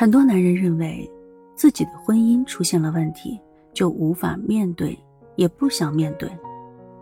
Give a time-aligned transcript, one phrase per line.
[0.00, 1.10] 很多男人认为，
[1.56, 3.36] 自己的婚姻出现了问题，
[3.74, 4.96] 就无法面对，
[5.34, 6.30] 也不想面对，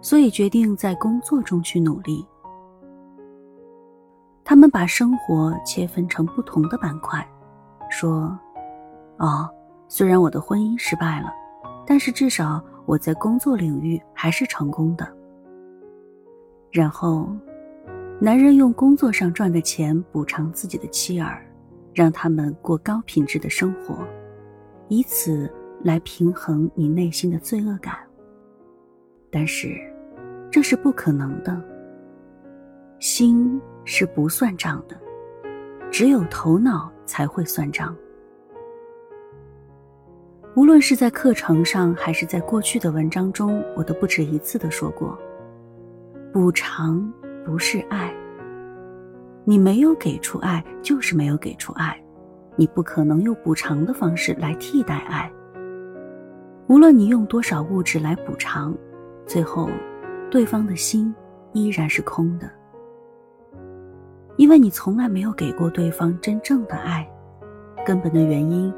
[0.00, 2.26] 所以决定在工作中去努力。
[4.42, 7.24] 他们把生活切分成不同的板块，
[7.88, 8.36] 说
[9.18, 9.48] ：“哦，
[9.86, 11.32] 虽然我的婚姻失败了，
[11.86, 15.06] 但是至少我在工作领域还是成功的。”
[16.72, 17.28] 然后，
[18.20, 21.40] 男人用工作上赚的钱补偿自己的妻儿。
[22.00, 23.94] 让他们过高品质的生活，
[24.88, 25.52] 以此
[25.84, 27.94] 来平衡你内心的罪恶感。
[29.30, 29.78] 但是，
[30.50, 31.62] 这是不可能的。
[33.00, 34.98] 心是不算账的，
[35.90, 37.94] 只有头脑才会算账。
[40.56, 45.18] 无论是在课程上，还是在过去的文章中，我都不止一次的说过：
[46.32, 47.12] 补偿
[47.44, 48.10] 不是爱。
[49.44, 52.00] 你没有给出爱，就是没有给出爱，
[52.56, 55.30] 你不可能用补偿的方式来替代爱。
[56.68, 58.76] 无论你用多少物质来补偿，
[59.26, 59.68] 最后，
[60.30, 61.12] 对方的心
[61.52, 62.48] 依然是空的，
[64.36, 67.08] 因为你从来没有给过对方真正的爱。
[67.84, 68.72] 根本的原因，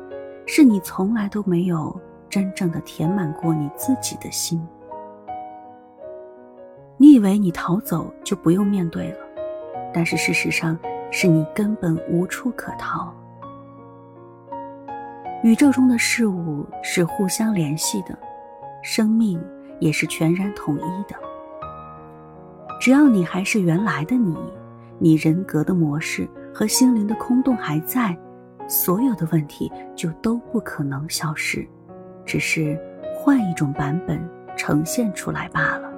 [0.47, 2.01] 是你从来都没有
[2.31, 4.65] 真正的填满过你自己的心。
[6.97, 9.19] 你以为你逃走就不用面对了？
[9.93, 10.79] 但是事实上，
[11.11, 13.13] 是你根本无处可逃。
[15.43, 18.17] 宇宙中的事物是互相联系的，
[18.83, 19.43] 生命
[19.81, 21.17] 也是全然统一的。
[22.81, 24.37] 只要你还是原来的你，
[24.99, 28.17] 你人格的模式和心灵的空洞还在，
[28.69, 31.67] 所有的问题就都不可能消失，
[32.25, 32.81] 只是
[33.15, 34.21] 换一种版本
[34.57, 35.92] 呈现出来罢了。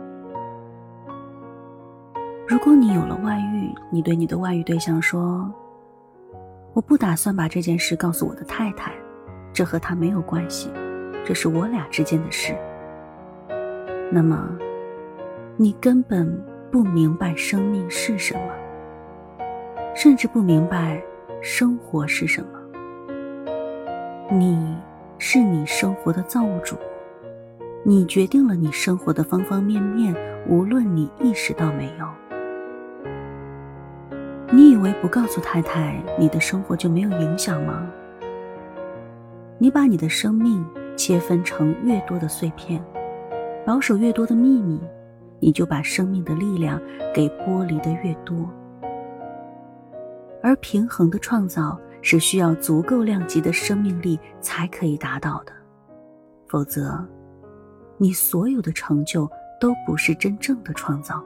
[2.65, 5.53] 如果你有了外遇，你对你的外遇对象说
[6.73, 8.91] ：“我不打算把这件事告诉我的太太，
[9.53, 10.70] 这和他没有关系，
[11.27, 12.57] 这是我俩之间的事。”
[14.11, 14.48] 那么，
[15.58, 19.45] 你根本不明白生命是什么，
[19.95, 21.03] 甚至不明白
[21.42, 22.58] 生活是什么。
[24.30, 24.74] 你
[25.19, 26.77] 是你生活的造物主，
[27.83, 30.17] 你决定了你生活的方方面面，
[30.48, 32.07] 无论你意识到没有。
[34.55, 37.85] 你以为不告诉太太，你的生活就没有影响吗？
[39.59, 42.81] 你把你的生命切分成越多的碎片，
[43.67, 44.81] 保守越多的秘密，
[45.41, 46.81] 你就把生命的力量
[47.13, 48.48] 给剥离的越多。
[50.41, 55.53] 而平衡的创造是需要足够量级的生命力才可以达到的，
[56.47, 57.05] 否则，
[57.98, 59.29] 你所有的成就
[59.61, 61.21] 都不是真正的创造。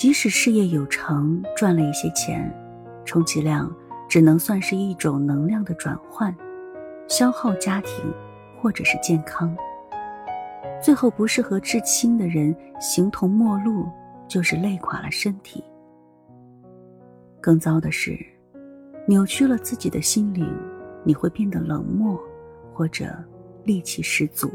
[0.00, 2.50] 即使事业有成，赚了一些钱，
[3.04, 3.70] 充其量
[4.08, 6.34] 只能算是一种能量的转换，
[7.06, 8.02] 消耗家庭
[8.58, 9.54] 或者是健康。
[10.82, 13.86] 最后不是和至亲的人形同陌路，
[14.26, 15.62] 就是累垮了身体。
[17.38, 18.18] 更糟的是，
[19.06, 20.50] 扭曲了自己的心灵，
[21.04, 22.18] 你会变得冷漠，
[22.72, 23.04] 或者
[23.66, 24.50] 戾气十足。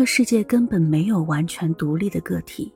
[0.00, 2.72] 这个世界根本没有完全独立的个体，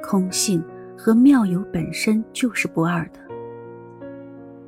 [0.00, 0.62] 空性
[0.96, 3.18] 和妙有本身就是不二的。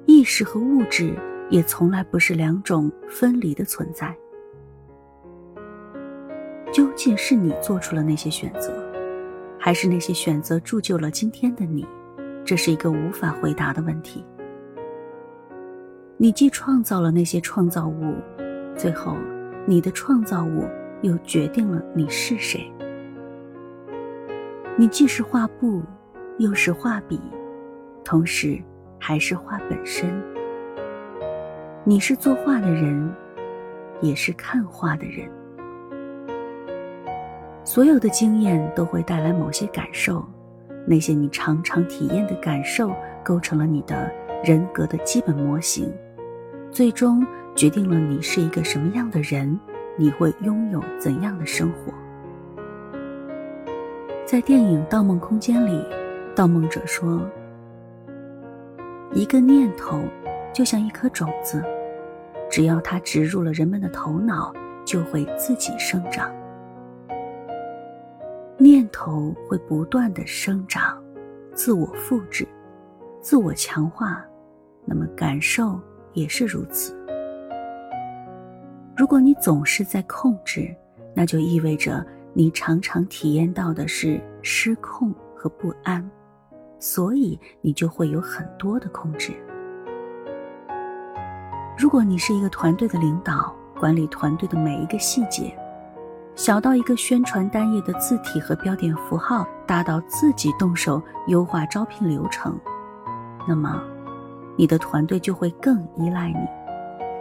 [0.05, 1.15] 意识和物质
[1.49, 4.13] 也从来不是两种分离的存在。
[6.73, 8.73] 究竟是你做出了那些选择，
[9.57, 11.87] 还是那些选择铸就了今天的你？
[12.45, 14.25] 这是一个无法回答的问题。
[16.17, 18.17] 你既创造了那些创造物，
[18.77, 19.17] 最后，
[19.67, 20.65] 你的创造物。
[21.03, 22.73] 又决定了你是谁。
[24.77, 25.83] 你既是画布，
[26.39, 27.21] 又是画笔，
[28.05, 28.59] 同时
[28.99, 30.09] 还是画本身。
[31.85, 33.13] 你是作画的人，
[34.01, 35.29] 也是看画的人。
[37.65, 40.25] 所有的经验都会带来某些感受，
[40.87, 42.93] 那些你常常体验的感受，
[43.25, 44.11] 构成了你的
[44.43, 45.93] 人格的基本模型，
[46.71, 49.59] 最终决定了你是一个什么样的人。
[49.97, 51.93] 你会拥有怎样的生活？
[54.25, 55.85] 在电影《盗梦空间》里，
[56.35, 57.21] 盗梦者说
[59.13, 60.01] ：“一个念头
[60.53, 61.63] 就像一颗种子，
[62.51, 64.51] 只要它植入了人们的头脑，
[64.87, 66.31] 就会自己生长。
[68.57, 71.03] 念头会不断的生长，
[71.53, 72.49] 自我复制，
[73.21, 74.25] 自我强化，
[74.87, 75.79] 那么感受
[76.15, 76.99] 也是如此。”
[79.03, 80.73] 如果你总是在控制，
[81.13, 86.09] 那就意味着你常常体验到的是失控和不安，
[86.79, 89.33] 所以你就会有很多的控制。
[91.77, 95.53] 如果你是一个团队的领导，管理团队的每一个细节，
[96.37, 102.57] 小到一个宣传单页的字体和标点符号，大到自己动手优化招聘流程，
[103.49, 103.83] 那么，
[104.57, 106.47] 你的团队就会更依赖你，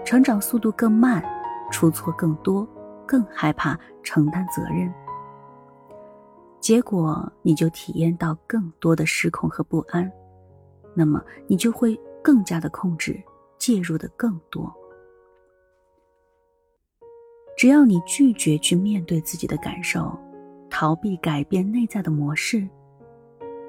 [0.05, 1.23] 成长速度更慢，
[1.71, 2.67] 出错更多，
[3.07, 4.93] 更害怕承担责任。
[6.59, 10.11] 结果你就体验到更多的失控和不安，
[10.93, 13.19] 那么你就会更加的控制，
[13.57, 14.71] 介入的更多。
[17.57, 20.15] 只要你拒绝去面对自己的感受，
[20.69, 22.67] 逃避改变内在的模式，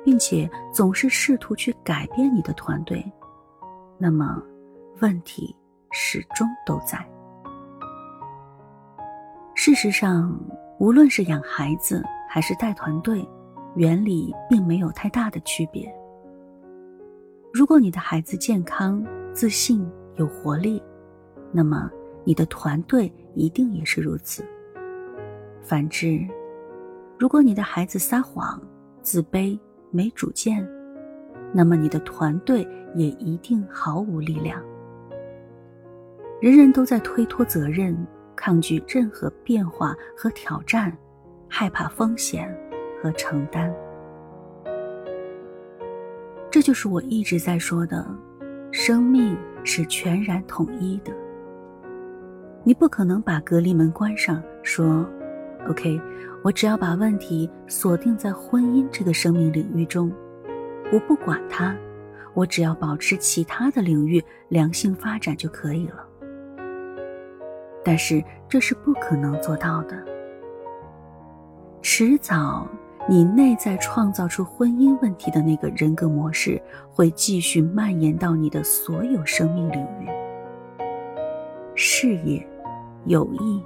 [0.05, 3.05] 并且总是试图去改变你的团队，
[3.99, 4.43] 那么
[5.01, 5.55] 问题
[5.91, 7.07] 始终都在。
[9.65, 10.37] 事实上，
[10.81, 13.25] 无论是养孩子，还是带团队，
[13.77, 15.89] 原理并没有太大的区别。
[17.53, 20.83] 如果你的孩子健康、自信、有活力，
[21.53, 21.89] 那么
[22.25, 24.45] 你的团队一定也是如此。
[25.63, 26.19] 反之，
[27.17, 28.61] 如果你的孩子撒谎、
[29.01, 29.57] 自卑、
[29.93, 30.69] 没主见，
[31.53, 32.67] 那么你的团队
[32.97, 34.61] 也一定毫无力量。
[36.41, 37.97] 人人都在推脱责任，
[38.37, 40.97] 抗拒任何变化和挑战。
[41.55, 42.51] 害怕风险
[42.99, 43.71] 和承担，
[46.51, 48.07] 这就是我一直在说的：
[48.71, 51.13] 生命是全然统一的。
[52.65, 55.07] 你不可能把隔离门关上，说
[55.69, 56.01] ：“OK，
[56.43, 60.11] 我只要把问题锁定在婚姻这个生命领域中，
[60.91, 61.77] 我不管它，
[62.33, 66.09] 我只要保持其他的领域良性发展就可以了。”
[67.85, 69.97] 但是这是不可能做到的。
[71.81, 72.67] 迟早，
[73.09, 76.63] 你内在创造出婚姻问题的那个人格模式，
[76.93, 80.09] 会继续蔓延到你的所有生命领域：
[81.75, 82.47] 事业、
[83.07, 83.61] 友谊、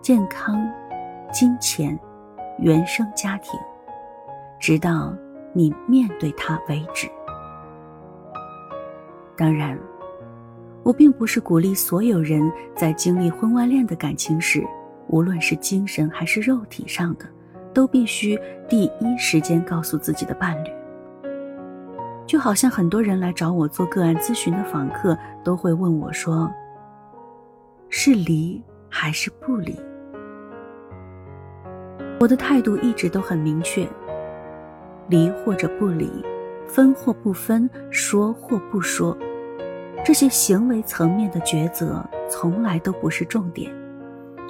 [0.00, 0.66] 健康、
[1.30, 1.98] 金钱、
[2.58, 3.60] 原生家庭，
[4.58, 5.14] 直到
[5.52, 7.06] 你面对它为止。
[9.36, 9.78] 当然，
[10.82, 14.64] 我并不是鼓励所有人在经历婚外恋的感情时，
[15.08, 17.24] 无论是精神还是肉体上的。
[17.74, 18.38] 都必须
[18.68, 20.68] 第一时间告诉自己的伴侣。
[22.26, 26.52] 就好像很多人来找我做个案咨询的访客，都会问我说
[27.88, 29.74] ：“是离还是不离？”
[32.20, 33.88] 我的态度一直都很明确：
[35.08, 36.10] 离或者不离，
[36.66, 39.16] 分或不分，说或不说，
[40.04, 43.72] 这些行为层面的抉择从来都不是重点，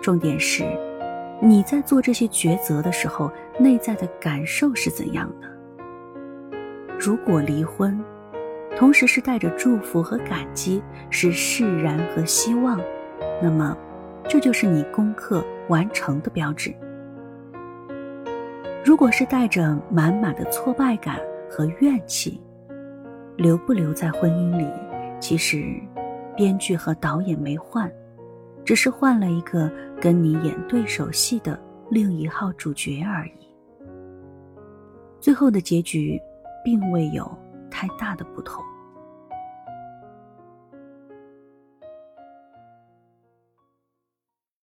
[0.00, 0.64] 重点是。
[1.42, 6.56] 你在做这些抉择的时候，内在的感受是怎样的？
[6.98, 8.02] 如果离婚，
[8.76, 12.80] 同时是带着祝福和感激，是释然和希望，
[13.42, 13.76] 那么，
[14.26, 16.72] 这就是你功课完成的标志。
[18.82, 21.18] 如果是带着满满的挫败感
[21.50, 22.40] 和怨气，
[23.36, 24.66] 留不留在婚姻里，
[25.22, 25.80] 其实，
[26.36, 27.88] 编剧和导演没换。
[28.64, 29.70] 只是换了一个
[30.00, 31.60] 跟你演对手戏的
[31.90, 33.32] 另一号主角而已。
[35.20, 36.20] 最后的结局，
[36.64, 37.28] 并未有
[37.70, 38.62] 太大的不同。